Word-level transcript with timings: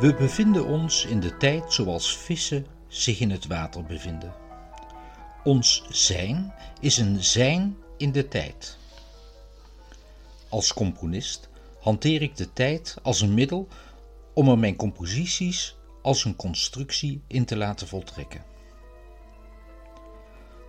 We 0.00 0.14
bevinden 0.14 0.66
ons 0.66 1.04
in 1.04 1.20
de 1.20 1.36
tijd 1.36 1.72
zoals 1.72 2.16
vissen 2.16 2.66
zich 2.88 3.20
in 3.20 3.30
het 3.30 3.46
water 3.46 3.84
bevinden. 3.84 4.34
Ons 5.44 5.84
zijn 5.88 6.54
is 6.80 6.96
een 6.96 7.24
zijn 7.24 7.76
in 7.96 8.12
de 8.12 8.28
tijd. 8.28 8.78
Als 10.48 10.72
componist 10.72 11.48
hanteer 11.80 12.22
ik 12.22 12.36
de 12.36 12.52
tijd 12.52 12.96
als 13.02 13.20
een 13.20 13.34
middel 13.34 13.68
om 14.34 14.48
er 14.48 14.58
mijn 14.58 14.76
composities 14.76 15.76
als 16.02 16.24
een 16.24 16.36
constructie 16.36 17.22
in 17.26 17.44
te 17.44 17.56
laten 17.56 17.88
voltrekken. 17.88 18.44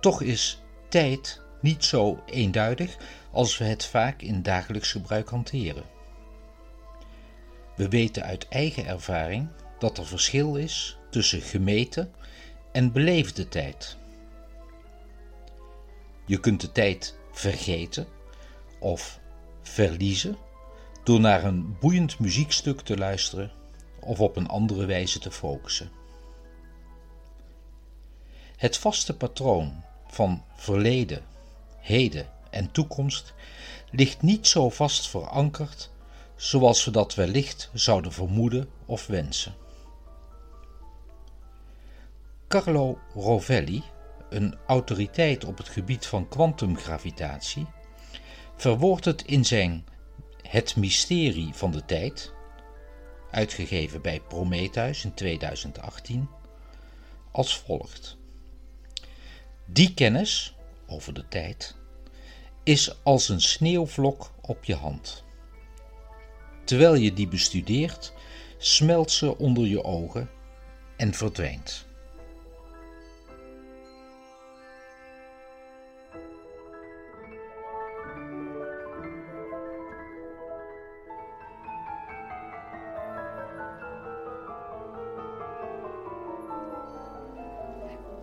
Toch 0.00 0.22
is 0.22 0.62
tijd 0.88 1.40
niet 1.60 1.84
zo 1.84 2.22
eenduidig 2.26 2.96
als 3.32 3.58
we 3.58 3.64
het 3.64 3.84
vaak 3.84 4.22
in 4.22 4.42
dagelijks 4.42 4.92
gebruik 4.92 5.28
hanteren. 5.28 5.93
We 7.74 7.88
weten 7.88 8.22
uit 8.22 8.48
eigen 8.48 8.86
ervaring 8.86 9.48
dat 9.78 9.98
er 9.98 10.06
verschil 10.06 10.56
is 10.56 10.98
tussen 11.10 11.40
gemeten 11.40 12.12
en 12.72 12.92
beleefde 12.92 13.48
tijd. 13.48 13.96
Je 16.26 16.40
kunt 16.40 16.60
de 16.60 16.72
tijd 16.72 17.18
vergeten 17.32 18.06
of 18.78 19.20
verliezen 19.62 20.36
door 21.02 21.20
naar 21.20 21.44
een 21.44 21.78
boeiend 21.78 22.18
muziekstuk 22.18 22.80
te 22.80 22.96
luisteren 22.96 23.52
of 24.00 24.20
op 24.20 24.36
een 24.36 24.48
andere 24.48 24.86
wijze 24.86 25.18
te 25.18 25.30
focussen. 25.30 25.90
Het 28.56 28.78
vaste 28.78 29.16
patroon 29.16 29.82
van 30.06 30.44
verleden, 30.54 31.22
heden 31.78 32.28
en 32.50 32.70
toekomst 32.70 33.34
ligt 33.90 34.22
niet 34.22 34.46
zo 34.46 34.70
vast 34.70 35.08
verankerd 35.08 35.90
zoals 36.36 36.84
we 36.84 36.90
dat 36.90 37.14
wellicht 37.14 37.70
zouden 37.72 38.12
vermoeden 38.12 38.68
of 38.86 39.06
wensen. 39.06 39.54
Carlo 42.48 42.98
Rovelli, 43.14 43.82
een 44.30 44.56
autoriteit 44.66 45.44
op 45.44 45.58
het 45.58 45.68
gebied 45.68 46.06
van 46.06 46.28
kwantumgravitatie, 46.28 47.66
verwoordt 48.56 49.04
het 49.04 49.22
in 49.22 49.44
zijn 49.44 49.84
Het 50.42 50.76
mysterie 50.76 51.54
van 51.54 51.70
de 51.70 51.84
tijd, 51.84 52.32
uitgegeven 53.30 54.02
bij 54.02 54.20
Prometheus 54.20 55.04
in 55.04 55.14
2018, 55.14 56.28
als 57.30 57.58
volgt. 57.58 58.16
Die 59.66 59.94
kennis 59.94 60.54
over 60.86 61.14
de 61.14 61.28
tijd 61.28 61.76
is 62.62 63.02
als 63.02 63.28
een 63.28 63.40
sneeuwvlok 63.40 64.30
op 64.40 64.64
je 64.64 64.74
hand. 64.74 65.23
Terwijl 66.64 66.94
je 66.94 67.12
die 67.12 67.28
bestudeert, 67.28 68.12
smelt 68.58 69.10
ze 69.10 69.38
onder 69.38 69.66
je 69.66 69.84
ogen 69.84 70.30
en 70.96 71.14
verdwijnt. 71.14 71.86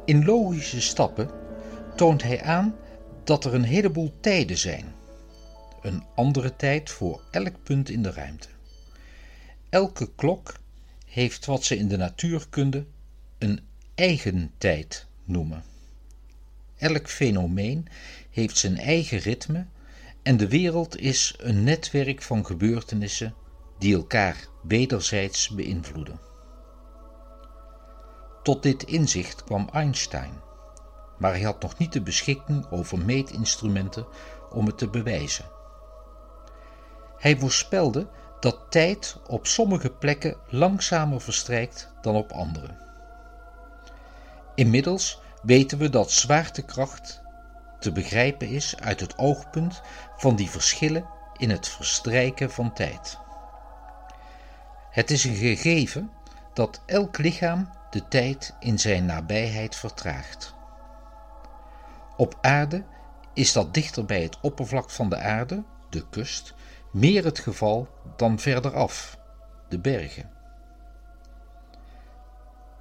In 0.06 0.26
logische 0.26 0.82
stappen 0.82 1.30
toont 1.96 2.24
hij 2.24 2.42
aan 2.42 2.76
dat 3.24 3.46
er 3.46 3.54
een 3.54 3.64
heleboel 3.64 4.12
tijden 4.20 4.58
zijn. 4.58 5.01
Een 5.82 6.04
andere 6.16 6.56
tijd 6.56 6.90
voor 6.90 7.22
elk 7.32 7.64
punt 7.64 7.90
in 7.90 8.04
de 8.04 8.12
ruimte. 8.12 8.48
Elke 9.70 10.12
klok 10.16 10.56
heeft 11.06 11.46
wat 11.46 11.64
ze 11.64 11.78
in 11.78 11.88
de 11.88 11.98
natuurkunde 11.98 12.86
een 13.38 13.60
eigen 13.96 14.52
tijd 14.58 15.08
noemen. 15.24 15.64
Elk 16.78 17.10
fenomeen 17.10 17.88
heeft 18.30 18.58
zijn 18.58 18.78
eigen 18.78 19.18
ritme 19.18 19.66
en 20.24 20.38
de 20.38 20.48
wereld 20.48 20.98
is 20.98 21.36
een 21.38 21.64
netwerk 21.64 22.22
van 22.22 22.46
gebeurtenissen 22.46 23.36
die 23.80 23.96
elkaar 23.96 24.48
wederzijds 24.64 25.50
beïnvloeden. 25.50 26.20
Tot 28.44 28.64
dit 28.64 28.84
inzicht 28.84 29.44
kwam 29.44 29.70
Einstein, 29.74 30.34
maar 31.18 31.32
hij 31.32 31.42
had 31.42 31.62
nog 31.62 31.78
niet 31.78 31.94
de 31.94 32.02
beschikking 32.02 32.72
over 32.72 33.00
meetinstrumenten 33.00 34.08
om 34.50 34.66
het 34.66 34.78
te 34.78 34.90
bewijzen. 34.90 35.51
Hij 37.22 37.38
voorspelde 37.38 38.08
dat 38.40 38.60
tijd 38.70 39.18
op 39.28 39.48
sommige 39.48 39.90
plekken 39.90 40.36
langzamer 40.48 41.22
verstrijkt 41.22 41.94
dan 42.02 42.16
op 42.16 42.32
andere. 42.32 42.68
Inmiddels 44.56 45.22
weten 45.42 45.78
we 45.78 45.90
dat 45.90 46.12
zwaartekracht 46.12 47.22
te 47.80 47.92
begrijpen 47.92 48.48
is 48.48 48.80
uit 48.80 49.00
het 49.00 49.18
oogpunt 49.18 49.82
van 50.18 50.36
die 50.36 50.50
verschillen 50.50 51.06
in 51.38 51.50
het 51.50 51.68
verstrijken 51.68 52.52
van 52.52 52.74
tijd. 52.74 53.18
Het 54.90 55.12
is 55.12 55.24
een 55.24 55.36
gegeven 55.36 56.12
dat 56.54 56.82
elk 56.86 57.18
lichaam 57.18 57.70
de 57.90 58.08
tijd 58.08 58.56
in 58.60 58.80
zijn 58.80 59.06
nabijheid 59.06 59.76
vertraagt. 59.76 60.54
Op 62.18 62.38
aarde 62.42 62.84
is 63.34 63.52
dat 63.52 63.74
dichter 63.74 64.06
bij 64.06 64.22
het 64.22 64.40
oppervlak 64.40 64.90
van 64.90 65.10
de 65.10 65.18
aarde, 65.18 65.64
de 65.90 66.10
kust, 66.10 66.54
meer 66.92 67.24
het 67.26 67.40
geval 67.40 67.88
dan 68.16 68.40
verderaf, 68.40 69.20
de 69.70 69.80
bergen. 69.80 70.30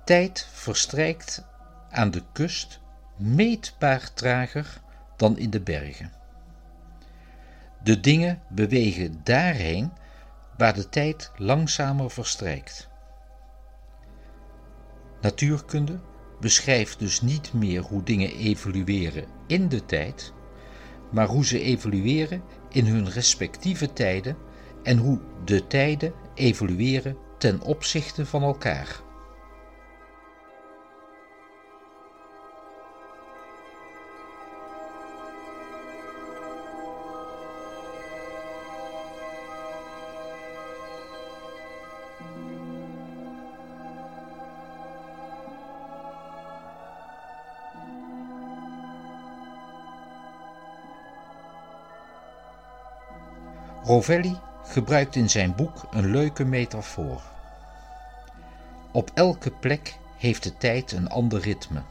Tijd 0.05 0.49
verstrijkt 0.53 1.45
aan 1.91 2.11
de 2.11 2.23
kust 2.33 2.81
meetbaar 3.17 4.13
trager 4.15 4.81
dan 5.17 5.39
in 5.39 5.51
de 5.51 5.61
bergen. 5.61 6.13
De 7.83 8.01
dingen 8.01 8.43
bewegen 8.49 9.21
daarheen 9.25 9.93
waar 10.57 10.75
de 10.75 10.89
tijd 10.89 11.33
langzamer 11.37 12.11
verstrijkt. 12.11 12.89
Natuurkunde 15.21 16.01
beschrijft 16.41 16.99
dus 16.99 17.21
niet 17.21 17.53
meer 17.53 17.83
hoe 17.83 18.03
dingen 18.03 18.37
evolueren 18.37 19.25
in 19.47 19.69
de 19.69 19.87
tijd, 19.87 20.33
maar 21.11 21.27
hoe 21.27 21.47
ze 21.47 21.61
evolueren 21.61 22.43
in 22.73 22.87
hun 22.87 23.09
respectieve 23.09 23.93
tijden 23.93 24.37
en 24.83 24.97
hoe 24.97 25.19
de 25.45 25.67
tijden 25.67 26.13
evolueren 26.35 27.17
ten 27.39 27.61
opzichte 27.61 28.27
van 28.27 28.43
elkaar. 28.43 29.01
Rovelli 53.85 54.39
gebruikt 54.65 55.17
in 55.17 55.31
zijn 55.31 55.55
boek 55.55 55.87
een 55.91 56.11
leuke 56.11 56.45
metafoor. 56.45 57.21
Op 58.91 59.11
elke 59.15 59.51
plek 59.51 59.99
heeft 60.17 60.43
de 60.43 60.57
tijd 60.57 60.93
een 60.93 61.09
ander 61.09 61.41
ritme, 61.41 61.83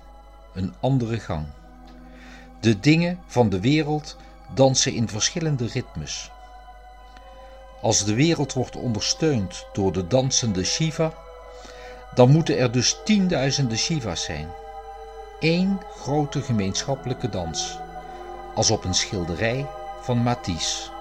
een 0.53 0.73
andere 0.79 1.19
gang. 1.19 1.45
De 2.59 2.79
dingen 2.79 3.19
van 3.25 3.49
de 3.49 3.59
wereld 3.59 4.17
dansen 4.53 4.93
in 4.93 5.07
verschillende 5.07 5.67
ritmes. 5.67 6.31
Als 7.81 8.03
de 8.03 8.13
wereld 8.13 8.53
wordt 8.53 8.75
ondersteund 8.75 9.65
door 9.73 9.91
de 9.91 10.07
dansende 10.07 10.63
Shiva, 10.63 11.13
dan 12.13 12.29
moeten 12.29 12.57
er 12.57 12.71
dus 12.71 12.97
tienduizenden 13.03 13.77
Shivas 13.77 14.23
zijn. 14.23 14.47
Eén 15.39 15.79
grote 15.97 16.41
gemeenschappelijke 16.41 17.29
dans, 17.29 17.77
als 18.55 18.71
op 18.71 18.83
een 18.83 18.93
schilderij 18.93 19.67
van 20.01 20.17
Matisse. 20.17 20.98